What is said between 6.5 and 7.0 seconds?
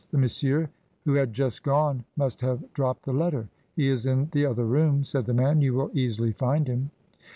him."